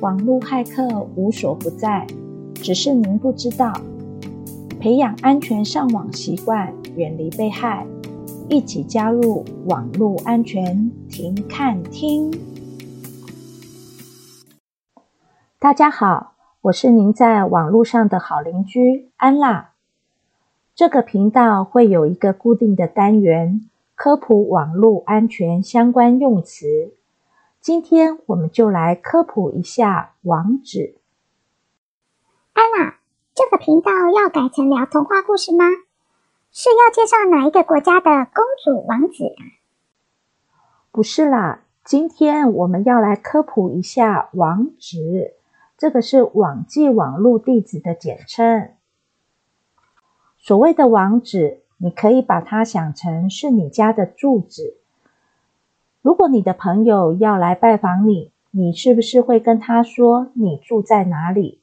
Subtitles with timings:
[0.00, 2.06] 网络骇客无所不在，
[2.54, 3.72] 只是您不知道。
[4.78, 7.86] 培养安全上网习惯，远离被害，
[8.50, 12.30] 一起加入网络安全停看听。
[15.58, 19.70] 大家好，我是您在网络上的好邻居安娜。
[20.74, 23.62] 这个频道会有一个固定的单元，
[23.94, 26.92] 科普网络安全相关用词。
[27.66, 31.00] 今天我们就来科普一下网址。
[32.52, 32.94] 安娜，
[33.34, 35.64] 这个频道要改成聊童话故事吗？
[36.52, 39.42] 是要介绍哪一个国家的公主王子啊？
[40.92, 45.34] 不是啦，今天我们要来科普一下网址，
[45.76, 48.74] 这个是网际网络地址的简称。
[50.38, 54.76] 所谓的网址，你可以把它想成是你家的住址。
[56.06, 61.60] 如果你的朋友要来拜访你，你是不是会跟他说你住在哪里？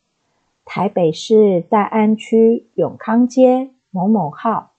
[0.66, 4.72] 台北市大安区永康街某某号，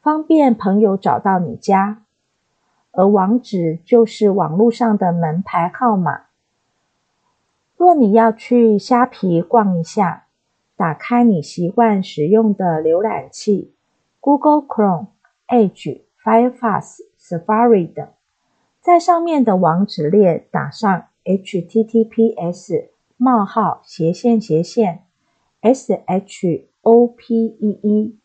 [0.00, 2.04] 方便朋友找到你家。
[2.92, 6.26] 而网址就是网络上的门牌号码。
[7.76, 10.26] 若你要去虾皮逛一下，
[10.76, 13.74] 打开你习惯使用的浏览器
[14.20, 15.06] ，Google Chrome、
[15.48, 18.06] Edge、Firefox、Safari 等。
[18.82, 25.04] 在上面的网址列打上 https 冒号斜线斜线
[25.62, 27.54] shopee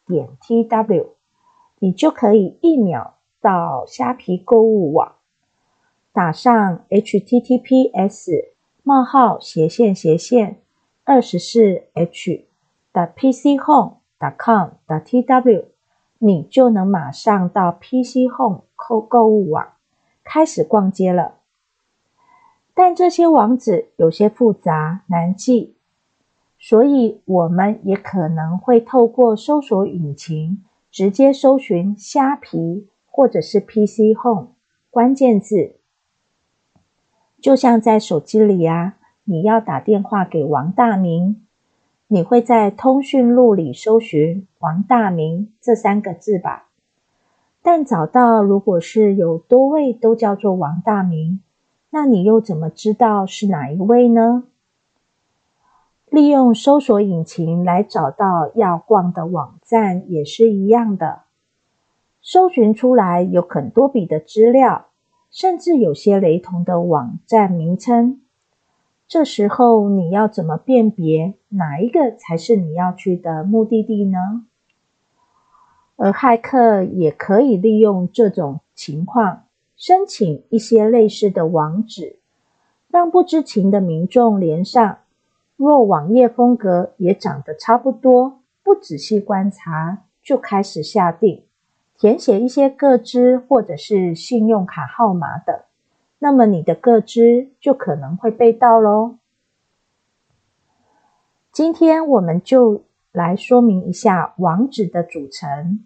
[0.08, 1.10] 点 tw，
[1.78, 5.18] 你就可以一秒到虾皮购物网。
[6.12, 8.48] 打上 https
[8.82, 10.60] 冒号斜线斜线
[11.04, 12.48] 二十四 h
[12.92, 15.66] 的 pchome.com.tw，
[16.18, 19.77] 你就能马上到 PC Home 购购物网。
[20.30, 21.36] 开始逛街了，
[22.74, 25.78] 但这些网址有些复杂难记，
[26.60, 34.50] 所以我们也可能会透过搜索引擎直接搜寻虾皮或者是 PC Home
[34.90, 35.78] 关键字。
[37.40, 41.48] 就像在手机里啊，你要打电话给王大明，
[42.08, 46.67] 你会在通讯录里搜寻王大明这三个字吧？
[47.70, 51.42] 但找到，如果是有多位都叫做王大明，
[51.90, 54.46] 那你又怎么知道是哪一位呢？
[56.10, 61.24] 利用搜索引擎来找到要逛的网站也是一样的，
[62.22, 64.86] 搜寻出来有很多笔的资料，
[65.30, 68.22] 甚至有些雷同的网站名称。
[69.10, 74.46] 这时候你要怎么辨别哪一个才是你要去的目的地呢？
[75.98, 79.44] 而骇客也可以利用这种情况，
[79.76, 82.20] 申请一些类似的网址，
[82.90, 85.00] 让不知情的民众连上。
[85.56, 91.44] 若网页风格也长得差不多，不仔细观察就开始下订，
[91.98, 95.60] 填写一些个资或者是信用卡号码等，
[96.20, 99.18] 那么你的个资就可能会被盗喽。
[101.52, 102.84] 今天我们就
[103.18, 105.84] 来说明一下网址的组成。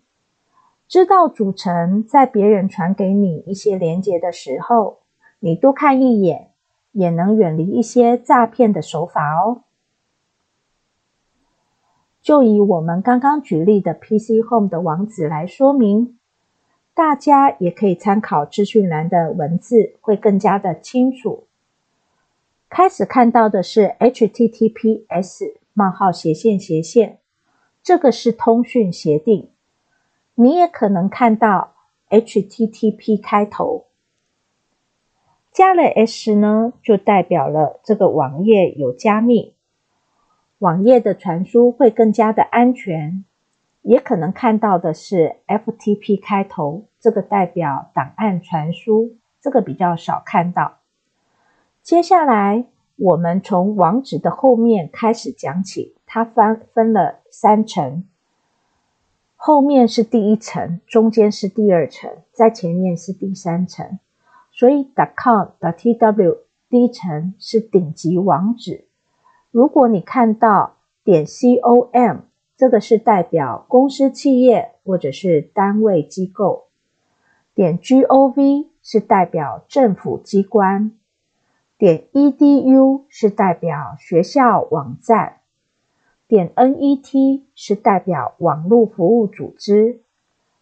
[0.87, 4.99] 知道组成，在别人传给你一些连接的时候，
[5.39, 6.49] 你多看一眼，
[6.91, 9.61] 也能远离一些诈骗的手法哦。
[12.21, 16.19] 就以我们刚刚举例的 PC Home 的网址来说明，
[16.93, 21.45] 大家也可以参考资讯栏的文字，会更加的清楚。
[22.69, 27.19] 开始看到的是 HTTPS 冒号斜线斜线，
[27.83, 29.49] 这个是通讯协定。
[30.35, 31.75] 你也可能看到
[32.09, 33.85] HTTP 开头，
[35.51, 39.55] 加了 S 呢，就代表了这个网页有加密，
[40.59, 43.25] 网页的传输会更加的安全。
[43.83, 50.77] 也可能看到的是 FTP 开头，这个代表档案传输，这个比较少看到。
[51.81, 52.65] 接下来，
[53.03, 58.03] 我们从网址的后面开始讲起，它分分了三层。
[59.35, 63.97] 后面是第一层，中间是第二层，在前面是第三层。
[64.51, 64.87] 所以
[65.17, 66.37] .com、.tw
[66.69, 68.85] 第一层是顶级网址。
[69.49, 72.17] 如果你看到点 .com，
[72.55, 76.65] 这个是代表公司、企业或者是单位机构。
[77.55, 80.91] 点 .gov 是代表政府机关。
[81.81, 85.37] 点 .edu 是代表学校网站。
[86.27, 89.99] 点 net 是代表网络服务组织，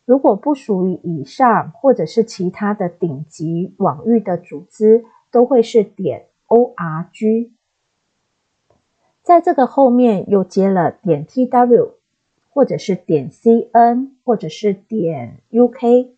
[0.06, 7.52] 如果不属于以上或者是其他的顶级网域的组织，都会是点 org。
[9.22, 11.96] 在这个后面又接了点 tw，
[12.50, 16.12] 或者是点 cn，或者是点 uk，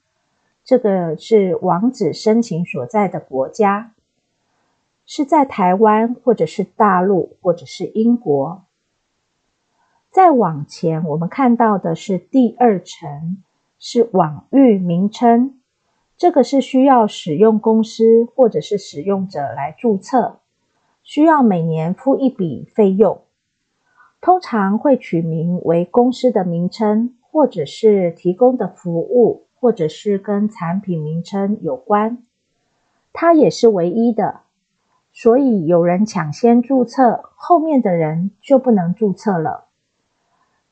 [0.63, 3.95] 这个是网址申请所在的国家，
[5.13, 8.63] 是在台湾，或者是大陆，或者是英国。
[10.09, 13.43] 再往前，我们看到的是第二层，
[13.77, 15.59] 是网域名称。
[16.15, 20.39] 这个是需要使用公司或者是使用者来注册，
[21.03, 23.19] 需要每年付一笔费用，
[24.21, 32.19] 通常会取名为公司的名称，或者是提供的服务，或者是跟产品名称有关。
[33.11, 34.43] 它也是唯一的，
[35.13, 39.65] 所以有人抢先注册，后面的人就不能注册了。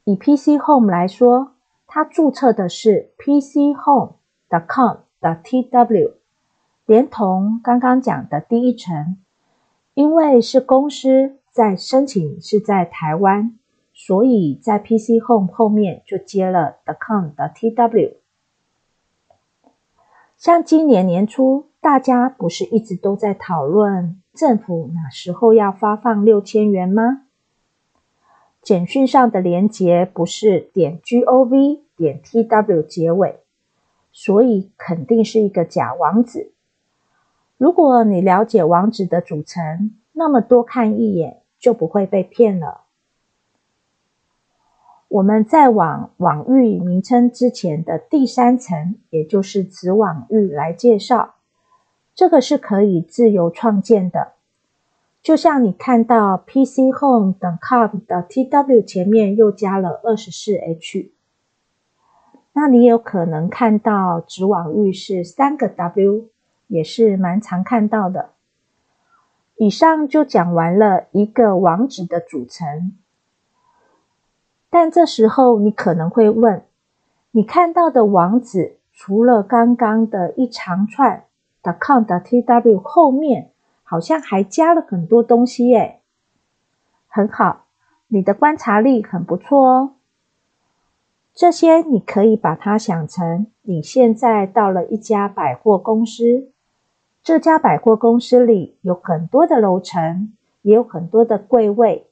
[0.06, 1.52] 以 PC Home 来说，
[1.86, 6.14] 它注册的是 PCHome.com.tw，
[6.86, 9.18] 连同刚刚讲的第一层，
[9.94, 13.58] 因为是公司在申请是在台湾，
[13.94, 18.14] 所以在 PC Home 后面就接了 .com.tw。
[20.38, 27.24] 像今年年初，大家不是一直都在讨论政府哪时候要发放六千元吗？
[28.62, 33.40] 简讯上的连结不是点 gov 点 tw 结尾，
[34.12, 36.52] 所以肯定是一个假网址。
[37.58, 42.82] 如果你了解网址的组成，那么多看一眼就不会被骗了。
[45.08, 51.36] 我们再往网域名称之前的第三层，也就是子网域来介绍，
[52.20, 54.34] 这个是可以自由创建的。
[55.22, 61.14] 就像你看到 pchome.com 的 tw 前面又加了二十四 H，
[62.52, 66.26] 那你有可能看到子网域是三个 W，
[66.68, 68.32] 也是蛮常看到的。
[69.56, 72.98] 以上就讲完了一个网址的组成，
[74.70, 76.66] 但这时候你可能会问：
[77.32, 81.24] 你看到的网址除了刚刚的一长串
[81.62, 83.52] .com.tw 后面，
[83.84, 86.00] 好像还加了很多东西耶，
[87.08, 87.66] 很好，
[88.08, 89.96] 你的观察力很不错哦。
[91.34, 96.52] 这些你可以把它想成你现在到了一家百货公司，
[97.24, 102.08] 这家百货公司里有很多的楼层，也有很多的柜位，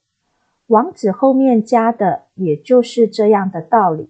[0.67, 4.09] 网址后面加的也就是这样的道理，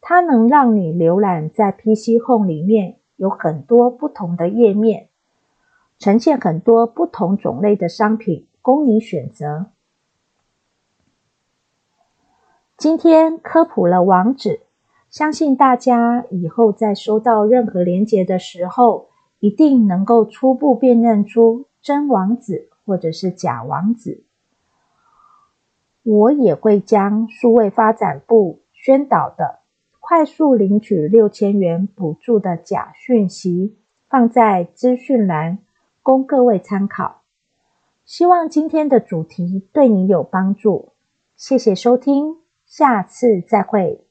[0.00, 5.08] 它能让你浏览在 PC Home 里面有很多不同的页面。
[5.98, 9.66] 呈现很多不同种类的商品供你选择。
[12.76, 14.62] 今天科普了网址，
[15.08, 19.08] 相信大家以后在收到任何连接的时候，
[19.38, 24.24] 一定能够初步辨认出真网址或者是假网址。
[26.02, 29.60] 我也会将数位发展部宣导的
[30.06, 33.74] 快速领取六千元补助的假讯息
[34.06, 35.60] 放在资讯栏。
[36.02, 37.22] 供各位参考，
[38.04, 40.92] 希望今天的主题对你有帮助。
[41.34, 42.36] 谢谢收听，
[42.66, 44.03] 下次再会。